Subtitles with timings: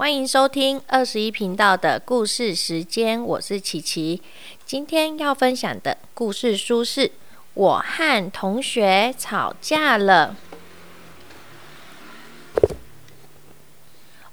[0.00, 4.22] 欢迎收听二十一频道的故事时间，我是琪琪。
[4.64, 7.06] 今天要分享的故事书是
[7.52, 10.34] 《我和同学吵架了》。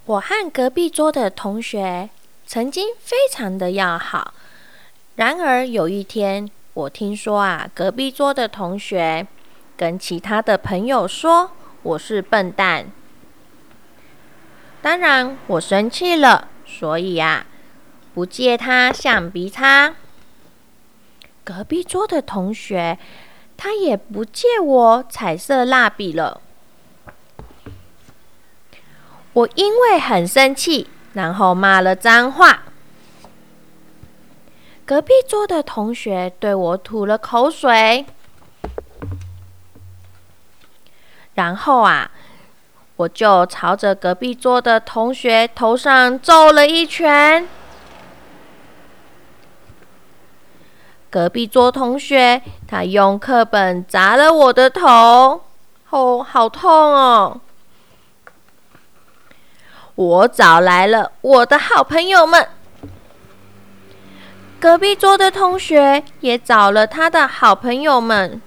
[0.06, 2.10] 我和隔壁桌的同学
[2.46, 4.34] 曾经非常的要好，
[5.18, 9.28] 然而有一天，我听说啊，隔壁桌的同学
[9.76, 11.52] 跟其他的朋友说
[11.84, 12.90] 我是笨蛋。
[14.88, 17.46] 当然，我生气了，所以呀，
[18.14, 19.94] 不借他橡皮擦。
[21.44, 22.98] 隔壁桌的同学，
[23.58, 26.40] 他也不借我彩色蜡笔了。
[29.34, 32.64] 我因为很生气，然后骂了脏话。
[34.86, 38.06] 隔壁桌的同学对我吐了口水，
[41.34, 42.10] 然后啊。
[42.98, 47.48] 我就朝着隔壁桌的同学头上揍了一拳。
[51.10, 55.42] 隔壁桌同学他用课本砸了我的头，
[55.92, 57.40] 哦，好痛哦！
[59.94, 62.50] 我找来了我的好朋友们，
[64.60, 68.42] 隔壁桌的同学也找了他的好朋友们。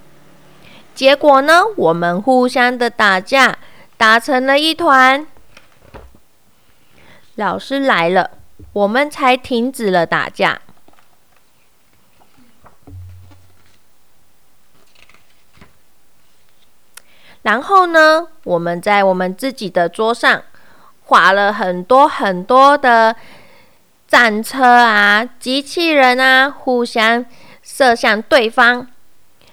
[0.92, 3.56] 结果呢，我们互相的打架。
[4.00, 5.26] 打成了一团。
[7.34, 8.30] 老师来了，
[8.72, 10.58] 我们才停止了打架。
[17.42, 20.44] 然后呢，我们在我们自己的桌上
[21.04, 23.14] 画了很多很多的
[24.08, 27.22] 战车啊、机器人啊，互相
[27.62, 28.86] 射向对方，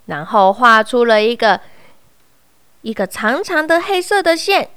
[0.05, 1.59] 然后画出了一个。
[2.81, 4.69] 一个长长的黑色的线，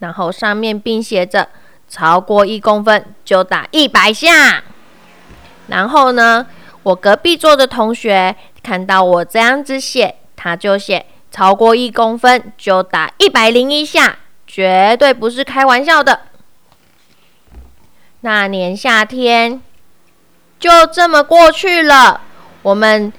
[0.00, 1.48] 然后上面并写着
[1.88, 4.62] “超过一公分就打一百下”。
[5.68, 6.46] 然后呢，
[6.82, 16.22] 我隔壁桌的同学看到我这样子写，他就写“超过一公分就打一百零一下”，绝对不是开玩笑的。
[18.22, 19.62] 那年夏天
[20.58, 22.20] 就这么过去了，
[22.62, 23.12] 我们。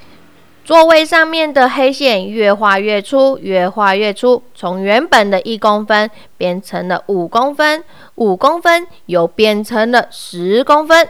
[0.70, 11.10] 座位上面的黑线越画越粗，越画越粗，从原本的一公分变成了五公分，五公分又变成了十公分。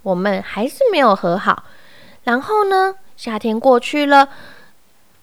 [0.00, 1.64] 我们还是没有和好。
[2.24, 4.30] 然后呢，夏天过去了，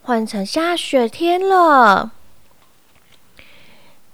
[0.03, 2.11] 换成下雪天了。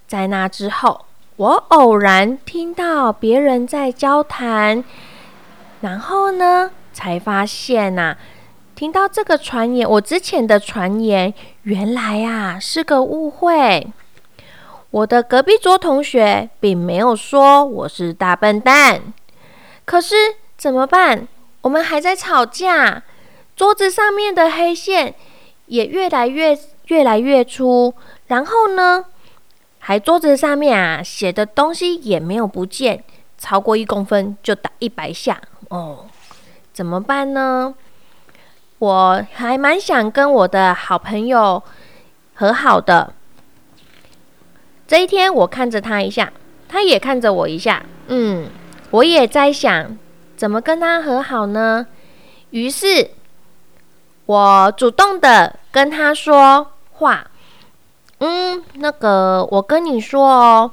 [0.08, 1.04] 在那之后，
[1.36, 4.82] 我偶然听到别人在交谈，
[5.82, 8.16] 然后呢，才发现呐。
[8.76, 13.88] 听到这个传言，我之前的传言原来啊是个误会。
[14.90, 19.02] 我的隔壁桌同学并没有说我是大笨蛋，
[19.86, 20.16] 可是
[20.58, 21.28] 怎么办？
[21.62, 23.04] 我们还在吵架，
[23.56, 25.16] 桌子上面的黑线
[25.68, 26.58] 也越来越
[26.88, 27.94] 越来越粗，
[28.28, 29.06] 然后呢，
[29.80, 33.04] 还桌子上面啊写的东西也没有不见，
[33.38, 35.40] 超过一公分就打一百下
[35.70, 36.06] 哦，
[36.74, 37.74] 怎么办呢？
[38.84, 41.64] 我还蛮想跟我的好朋友
[42.34, 43.14] 和好的。
[44.86, 46.34] 这一天，我看着他一下，
[46.68, 47.82] 他也看着我一下。
[48.08, 48.50] 嗯，
[48.92, 49.98] 我也在想
[50.36, 51.88] 怎么跟他和好呢？
[52.50, 53.12] 于是，
[54.26, 57.28] 我主动的跟他说话。
[58.18, 60.72] 嗯，那个，我跟你说哦，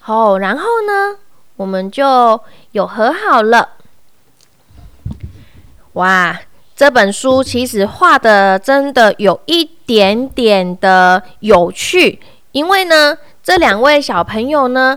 [0.00, 1.18] 好，然后呢，
[1.56, 2.40] 我们就
[2.72, 3.68] 有和好了。
[5.92, 6.40] 哇！
[6.76, 12.20] 这本书其实画的真的有一点点的有趣，
[12.52, 14.94] 因为呢，这两位小朋友呢，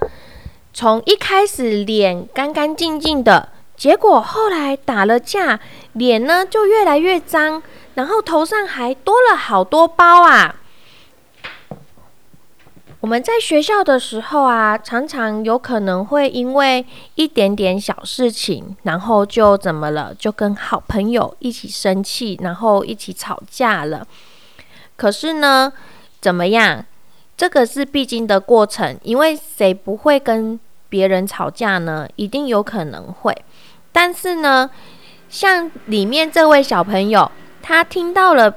[0.74, 3.48] 从一开始脸干干净净的，
[3.78, 5.62] 结果后来打了架，
[5.94, 7.64] 脸呢就越来越脏，
[7.94, 10.56] 然后头上还多了好多包啊。
[13.02, 16.86] 我们在学校的时候啊，常常有可能会因为
[17.16, 24.06] 一点点小事情，然后就怎么了，就跟好朋友一起生气，然后一起吵架了。
[24.98, 25.72] 可是呢，
[26.20, 26.86] 怎么样？
[27.38, 30.60] 这个是必经的过程，因为谁不会跟
[30.90, 32.06] 别人吵架呢？
[32.18, 33.34] 一定有可能会。
[33.94, 34.70] 但是呢，
[35.30, 37.32] 像里面这位小朋友，
[37.62, 38.56] 他听到了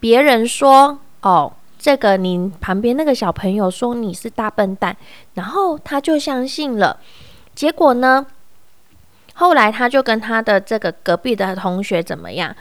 [0.00, 1.52] 别人说：“哦。”
[1.86, 4.96] 这个，你旁边那个小朋友说你是大笨蛋，
[5.34, 6.98] 然后他就相信了。
[7.54, 8.26] 结果呢，
[9.34, 12.52] 后来他就跟他的这个隔壁的同学怎么样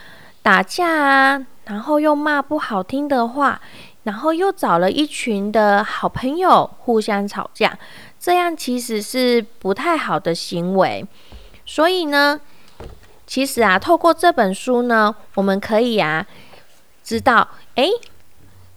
[0.43, 3.59] 打架啊，然后又骂不好听的话，
[4.03, 7.75] 然后又找了一群的好朋友互相吵架，
[8.19, 11.03] 这样其实是不太好的行为。
[11.65, 12.39] 所以呢，
[13.25, 16.23] 其实啊，透过这本书呢，我们可以啊，
[17.03, 17.89] 知道，哎，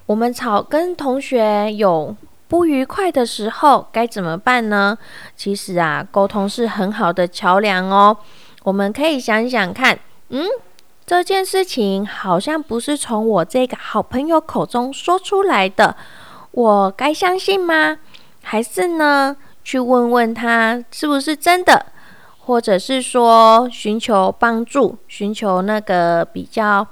[0.09, 2.17] 我们吵跟同学有
[2.49, 4.97] 不愉快的时候该怎么办呢？
[5.37, 8.17] 其实啊，沟通是很好的桥梁哦。
[8.63, 9.99] 我们可以想想看，
[10.31, 10.47] 嗯。
[11.05, 15.95] 这件事情好像不是从我这个好朋友口中说出来的，
[16.53, 17.99] 我该相信吗？
[18.43, 21.85] 还是呢，去问问他是不是真的，
[22.41, 26.87] 或者是说寻求帮助，寻求那个比较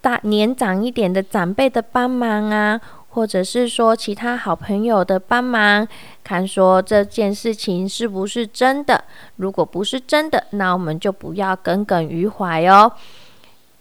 [0.00, 2.80] 大年长一点的长辈的帮忙啊，
[3.10, 5.86] 或者是说其他好朋友的帮忙，
[6.22, 9.02] 看说这件事情是不是真的？
[9.36, 12.92] 如果不是真的，那我们就不要耿耿于怀哦。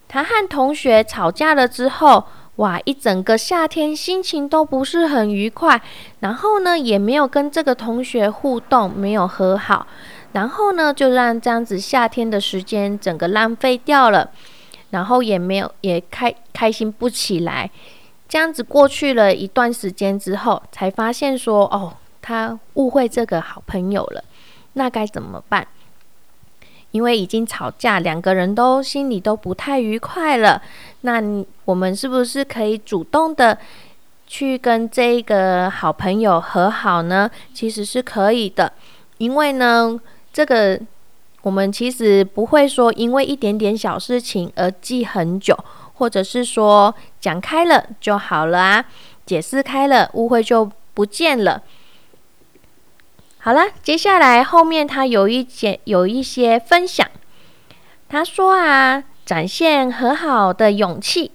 [0.07, 2.23] 他和同学吵架了之后，
[2.55, 5.79] 哇，一整个夏天心情都不是很愉快。
[6.21, 9.85] 然后呢，也没有跟这个同学互动，没有和好。
[10.31, 14.31] 然后呢，就让这样子夏天的时间整个浪费掉了。
[14.91, 17.69] 然后也没有也开开心不起来。
[18.29, 24.23] 这样子过去了一段时间之后，才发现说，哦，他误会这个好朋友了。
[24.73, 25.65] 那该怎么办？
[26.91, 30.61] 因为已经吵架，两个人都心里都不太愉快了。
[31.01, 31.21] 那
[31.65, 33.57] 我们是不是可以主动的
[34.25, 37.29] 去跟这个好朋友和好呢？
[37.53, 38.71] 其实是可以的，
[39.19, 39.99] 因为呢，
[40.33, 40.79] 这个
[41.41, 45.57] 我们其实不会说因为一点点小事情而记很久，
[45.93, 48.85] 或者是说讲开了就好了啊，
[49.25, 51.61] 解释开了，误会就不见了。
[53.39, 57.07] 好了，接下来后面他有一些有一些分享。
[58.09, 61.31] 他说啊，展现和好的勇气，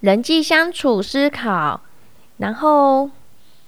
[0.00, 1.80] 人际相处思考。
[2.38, 3.10] 然后，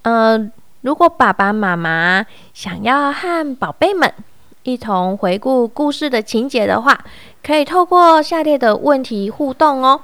[0.03, 4.13] 呃，如果爸爸妈妈想要和宝贝们
[4.67, 6.99] 一同回顾故事的情节的话，
[7.41, 10.01] 可以透过下列的问题互动哦，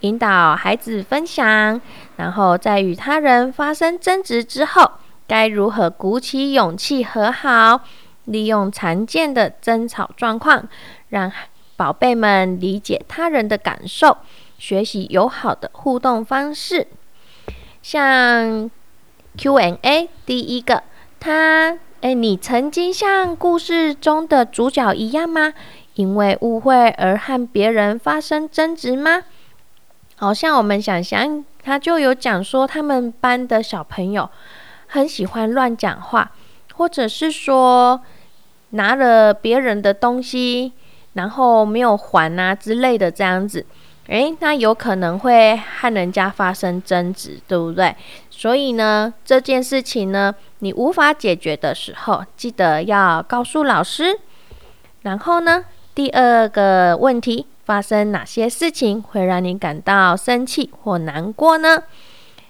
[0.00, 1.78] 引导孩子分享，
[2.16, 4.90] 然后在与他人发生争执之后。
[5.28, 7.80] 该如何鼓起勇气和好？
[8.24, 10.66] 利用常见的争吵状况，
[11.10, 11.30] 让
[11.76, 14.16] 宝贝们理解他人的感受，
[14.56, 16.86] 学习友好的互动方式。
[17.82, 18.70] 像
[19.36, 20.82] Q&A，第一个，
[21.20, 25.54] 他，哎，你曾经像故事中的主角一样吗？
[25.94, 29.22] 因为误会而和别人发生争执吗？
[30.16, 34.28] 好像我们想想，他就有讲说，他们班的小朋友。
[34.88, 36.30] 很喜欢乱讲话，
[36.74, 38.00] 或者是说
[38.70, 40.72] 拿了别人的东西，
[41.14, 43.66] 然后没有还啊之类的这样子，
[44.06, 47.96] 诶，那有可能会和人家发生争执，对不对？
[48.36, 54.18] 所以呢，这件事情呢，你无法解决的时候，记得要告诉老师。
[55.02, 61.82] 然后呢，第二个问题，发生哪些事情会让你感到生气或难过呢？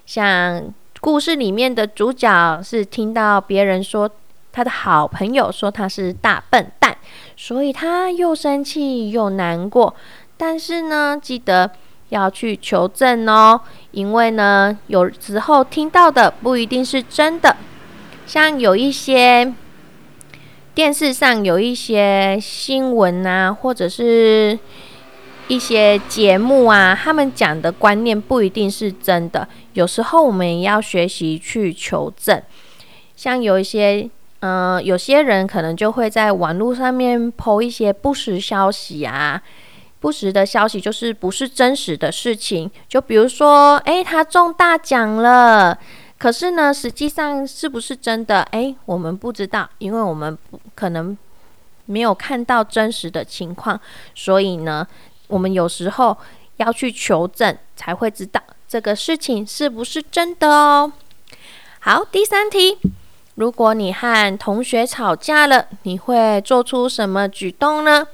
[0.04, 0.74] 像。
[0.98, 4.10] 故事里面的主角是听到别人说
[4.50, 6.96] 他的好朋友说他是大笨蛋，
[7.36, 9.94] 所以他又生气又难过。
[10.36, 11.70] 但是呢，记得
[12.08, 13.60] 要去求证哦，
[13.90, 17.56] 因为呢，有时候听到的不一定是真的。
[18.26, 19.52] 像有一些
[20.74, 24.58] 电视上有一些新闻啊，或者是。
[25.48, 29.46] 一些节目啊，他们讲的观念不一定是真的。
[29.74, 32.42] 有时候我们也要学习去求证。
[33.14, 39.40] 像有一些，嗯，有些人可能就会在网络上面抛一些不实消息啊，
[40.06, 42.70] 不实的消息就是不是真实的事情。
[42.86, 45.76] 就比如说，诶，他中大奖了，
[46.16, 48.42] 可是呢，实际上是不是真的？
[48.52, 50.38] 诶，我们不知道，因为我们
[50.76, 51.18] 可能
[51.86, 53.80] 没有看到真实的情况，
[54.14, 54.86] 所以呢。
[55.26, 56.16] 我们有时候
[56.58, 60.92] 要去求证，才会知道这个事情是不是真的哦。
[61.80, 62.78] 好，第三题，
[63.34, 68.06] 如果你和同学吵架了，你会做出什么举动呢？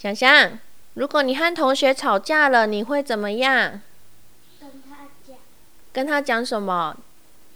[0.00, 0.58] 想想，
[0.94, 3.82] 如果你和同学吵架了，你会怎么样？
[4.58, 4.96] 跟他
[5.28, 5.36] 讲。
[5.92, 6.96] 跟他讲什么？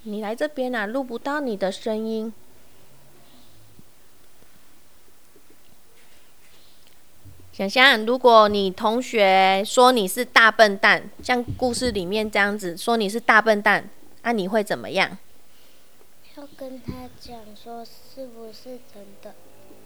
[0.02, 2.30] 你来这边啊，录不到你的声音。
[7.54, 13.88] 想想，如果你同学说你是大笨蛋，像故事里面这样子说你是大笨蛋，
[14.22, 15.16] 那你会怎么样？
[16.54, 19.34] 要跟他讲说是不是真的？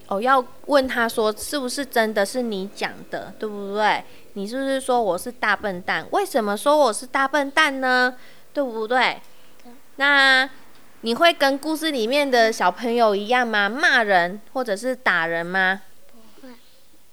[0.07, 4.03] 哦，要问他说是不是真的是你讲的，对不对？
[4.33, 6.05] 你是不是说我是大笨蛋？
[6.11, 8.15] 为什么说我是大笨蛋呢？
[8.53, 9.19] 对不对
[9.63, 9.71] 对？
[9.95, 10.47] 那
[11.01, 13.67] 你会跟故事里面的小朋友一样吗？
[13.67, 15.81] 骂人或者是打人吗？
[16.11, 16.53] 不会，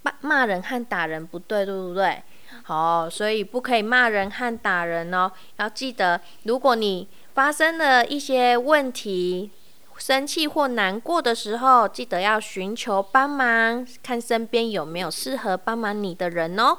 [0.03, 2.23] 骂骂人和打人不对，对不对？
[2.65, 5.31] 好，所以不可以骂人和打人哦。
[5.57, 9.51] 要记得，如果你发生了一些问题，
[9.99, 16.79] 生气或难过的时候，记得要寻求帮忙，看身边有没有适合帮忙你的人哦。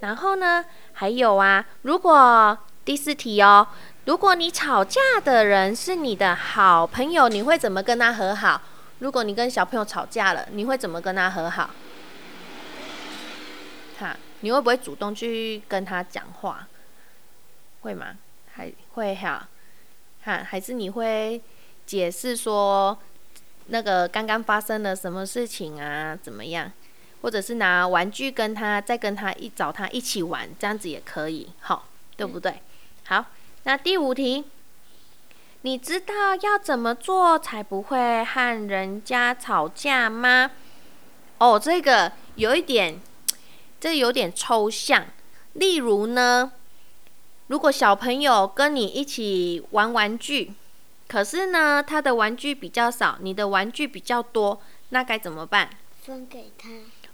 [0.00, 3.68] 然后呢，还有啊，如果第四题哦，
[4.06, 8.62] 如果你吵架的人是你的好朋友，你会怎么跟他和好？
[9.00, 11.68] 如果你跟小朋友吵架了，你会怎么跟他和好？
[13.98, 16.66] 哈，你会不会主动去跟他讲话？
[17.82, 18.06] 会吗？
[18.54, 19.48] 还会哈？
[20.24, 21.40] 哈，还是你会
[21.86, 22.96] 解释说
[23.66, 26.18] 那个刚刚发生了什么事情啊？
[26.20, 26.72] 怎么样？
[27.22, 32.60] 或者是拿玩具跟他再跟他一找他一起玩，这样子也可以，好，对不对？
[33.04, 33.24] 好，
[33.62, 34.44] 那第五题，
[35.62, 40.50] 你知道要怎么做才不会和人家吵架吗？
[41.38, 43.00] 哦，这个有一点，
[43.80, 45.06] 这有点抽象。
[45.54, 46.52] 例如呢，
[47.48, 50.52] 如果小朋友跟你一起玩玩具，
[51.06, 55.68] 可是呢他的玩具比较少，你的玩具比较多，那该怎么办？
[56.02, 56.68] 分给他。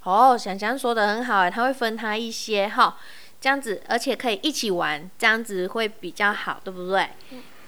[0.05, 2.97] 哦，想想说的很好哎，他会分他一些哈，
[3.41, 7.11] 这样子，而且可以一起玩，这样子会比较好，对不对？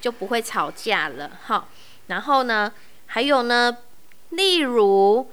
[0.01, 1.69] 就不会吵架了哈。
[2.07, 2.73] 然后呢，
[3.07, 3.77] 还有呢，
[4.31, 5.31] 例如，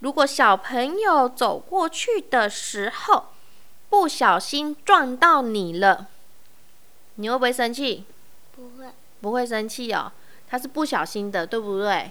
[0.00, 3.26] 如果小朋友走过去的时候，
[3.88, 6.08] 不小心撞到你了，
[7.16, 8.04] 你会不会生气？
[8.54, 8.86] 不会，
[9.20, 10.10] 不会生气哦，
[10.48, 12.10] 他是不小心的，对不对？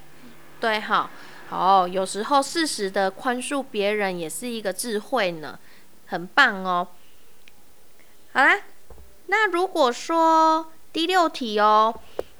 [0.59, 1.09] 对哈。
[1.51, 5.59] 哦，有时候适时的宽恕别人也是一个智慧呢，
[6.07, 6.87] 很棒哦。
[8.33, 8.59] 好啦，
[9.27, 11.93] 那如果说第六题哦，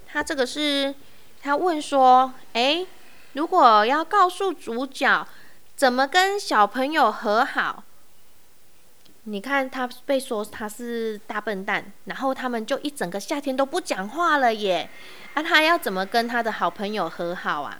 [0.07, 0.93] 他这个是
[1.41, 2.87] 他问说，诶，
[3.33, 5.27] 如果要告诉主角
[5.75, 7.83] 怎么跟小朋友和好，
[9.27, 14.87] 你看他被说他是大笨蛋，然后他们就一整个夏天都不讲话了耶，
[15.33, 17.79] 那他要怎么跟他的好朋友和好啊？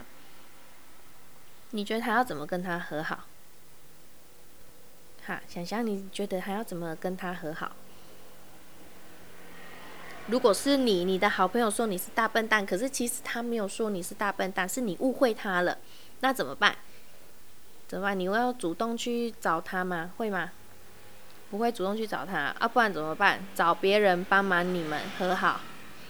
[1.69, 3.25] 你觉得他要怎么跟他和好？
[5.27, 7.73] 哈，想想你觉得他要怎么跟他和好？
[10.27, 15.77] 如果是你，你的好朋友说你是大笨蛋，可是其实他没有说你是大笨蛋，是你误会他了，
[16.21, 16.75] 那怎么办？
[17.87, 18.19] 怎么办？
[18.19, 20.09] 你要主动去找他吗？
[20.17, 20.49] 会吗？
[21.55, 22.67] 不会主动去找他啊？
[22.67, 23.39] 不然怎么办？
[23.55, 25.61] 找别人帮忙你们和好，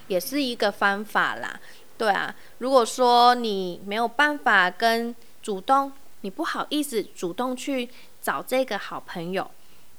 [0.08, 1.60] 也是一个方法啦。
[1.98, 7.88] 对啊，如果说你没有办法跟主动，你不好意思主动去
[8.22, 9.50] 找这个好朋友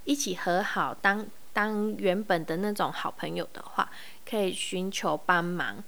[0.05, 3.89] 一起和好，当当原本的那种好朋友的话，
[4.29, 5.83] 可以寻求帮忙，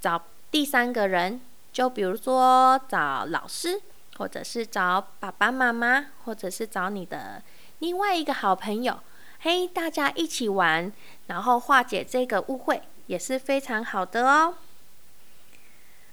[0.00, 0.20] 找
[0.50, 1.40] 第三个人，
[1.72, 3.80] 就比如说找老师，
[4.16, 7.42] 或者是找爸爸妈妈，或者是找你的
[7.84, 8.98] 另外一个好朋友，
[9.40, 10.90] 嘿，大家一起玩，
[11.26, 14.54] 然后化解这个误会，也是非常好的哦。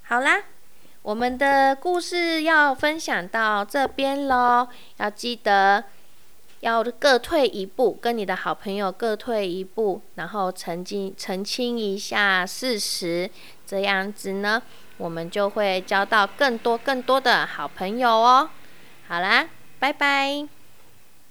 [0.03, 0.43] 好啦。
[1.03, 5.85] 我们的故事要分享到这边喽，要记得
[6.59, 13.27] 要各退一步，跟你的好朋友各退一步，然后澄清澄清一下事实，
[13.65, 14.61] 这样子呢，
[14.97, 18.49] 我们就会交到更多更多的好朋友哦。
[19.07, 19.47] 好啦，
[19.79, 20.60] 拜拜。